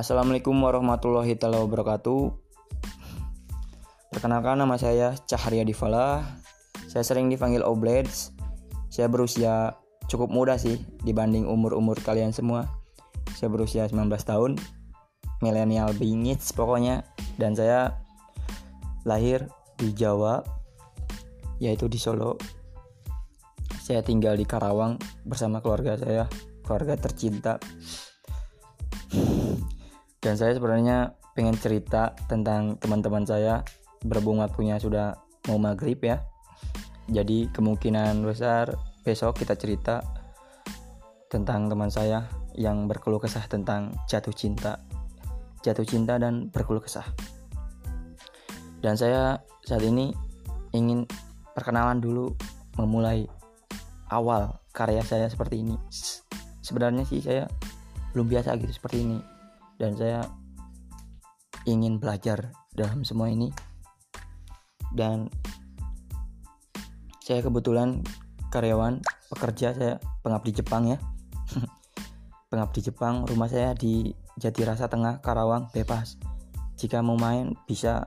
Assalamualaikum 0.00 0.56
warahmatullahi 0.56 1.36
wabarakatuh. 1.36 2.32
Perkenalkan 4.08 4.56
nama 4.56 4.80
saya 4.80 5.12
Cahria 5.28 5.60
Divala. 5.60 6.24
Saya 6.88 7.04
sering 7.04 7.28
dipanggil 7.28 7.60
Oblades. 7.60 8.32
Saya 8.88 9.12
berusia 9.12 9.76
cukup 10.08 10.32
muda 10.32 10.56
sih 10.56 10.80
dibanding 11.04 11.44
umur-umur 11.44 12.00
kalian 12.00 12.32
semua. 12.32 12.64
Saya 13.36 13.52
berusia 13.52 13.84
19 13.84 14.08
tahun. 14.24 14.56
Milenial 15.44 15.92
bingits 15.92 16.56
pokoknya 16.56 17.04
dan 17.36 17.52
saya 17.52 18.00
lahir 19.04 19.52
di 19.76 19.92
Jawa 19.92 20.40
yaitu 21.60 21.92
di 21.92 22.00
Solo. 22.00 22.40
Saya 23.84 24.00
tinggal 24.00 24.40
di 24.40 24.48
Karawang 24.48 24.96
bersama 25.28 25.60
keluarga 25.60 26.00
saya, 26.00 26.24
keluarga 26.64 26.96
tercinta. 26.96 27.60
Dan 30.20 30.36
saya 30.36 30.52
sebenarnya 30.52 31.16
pengen 31.32 31.56
cerita 31.56 32.12
tentang 32.28 32.76
teman-teman 32.76 33.24
saya 33.24 33.64
berhubung 34.04 34.44
waktunya 34.44 34.76
sudah 34.76 35.16
mau 35.48 35.56
maghrib 35.56 35.96
ya. 35.96 36.20
Jadi 37.08 37.48
kemungkinan 37.48 38.20
besar 38.20 38.76
besok 39.00 39.40
kita 39.40 39.56
cerita 39.56 40.04
tentang 41.32 41.72
teman 41.72 41.88
saya 41.88 42.28
yang 42.52 42.84
berkeluh 42.84 43.16
kesah 43.16 43.48
tentang 43.48 43.96
jatuh 44.12 44.36
cinta. 44.36 44.84
Jatuh 45.64 45.88
cinta 45.88 46.20
dan 46.20 46.52
berkeluh 46.52 46.84
kesah. 46.84 47.08
Dan 48.84 49.00
saya 49.00 49.40
saat 49.64 49.80
ini 49.80 50.12
ingin 50.76 51.08
perkenalan 51.56 51.96
dulu 51.96 52.36
memulai 52.76 53.24
awal 54.12 54.60
karya 54.76 55.00
saya 55.00 55.32
seperti 55.32 55.64
ini. 55.64 55.80
Sebenarnya 56.60 57.08
sih 57.08 57.24
saya 57.24 57.48
belum 58.12 58.28
biasa 58.28 58.60
gitu 58.60 58.76
seperti 58.76 59.00
ini 59.00 59.39
dan 59.80 59.96
saya 59.96 60.28
ingin 61.64 61.96
belajar 61.96 62.52
dalam 62.76 63.00
semua 63.00 63.32
ini. 63.32 63.48
Dan 64.92 65.32
saya 67.24 67.40
kebetulan 67.40 68.04
karyawan 68.52 69.00
pekerja 69.32 69.72
saya 69.72 69.96
pengabdi 70.20 70.60
Jepang 70.60 70.92
ya. 70.92 70.98
Pengabdi 72.52 72.84
Jepang 72.84 73.24
rumah 73.24 73.48
saya 73.48 73.72
di 73.72 74.12
Jatirasa 74.36 74.90
Tengah 74.90 75.24
Karawang 75.24 75.72
bebas. 75.72 76.20
Jika 76.76 77.00
mau 77.00 77.16
main 77.16 77.56
bisa 77.64 78.04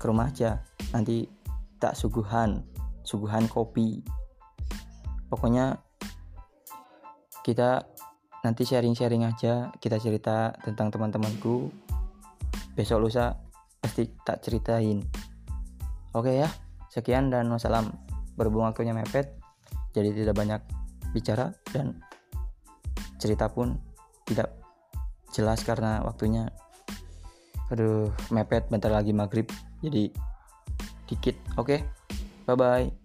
ke 0.00 0.08
rumah 0.08 0.32
aja. 0.32 0.64
Nanti 0.96 1.28
tak 1.76 1.98
suguhan 1.98 2.64
suguhan 3.02 3.50
kopi. 3.50 4.06
Pokoknya 5.26 5.82
kita 7.42 7.82
nanti 8.40 8.62
sharing-sharing 8.64 9.28
aja 9.28 9.72
kita 9.76 10.00
cerita 10.00 10.54
tentang 10.64 10.88
teman-temanku 10.92 11.68
besok 12.74 13.08
lusa 13.08 13.36
pasti 13.80 14.08
tak 14.24 14.40
ceritain 14.44 15.04
Oke 16.10 16.42
ya, 16.42 16.50
sekian 16.90 17.30
dan 17.30 17.46
wassalam. 17.54 17.94
Berhubung 18.34 18.66
waktunya 18.66 18.90
mepet, 18.90 19.30
jadi 19.94 20.10
tidak 20.10 20.34
banyak 20.34 20.60
bicara 21.14 21.54
dan 21.70 22.02
cerita 23.22 23.46
pun 23.46 23.78
tidak 24.26 24.50
jelas 25.30 25.62
karena 25.62 26.02
waktunya 26.02 26.50
aduh 27.70 28.10
mepet 28.34 28.66
bentar 28.66 28.90
lagi 28.90 29.14
maghrib 29.14 29.46
jadi 29.78 30.10
dikit 31.06 31.38
oke 31.54 31.70
okay? 31.70 31.80
bye 32.46 32.58
bye 32.58 32.99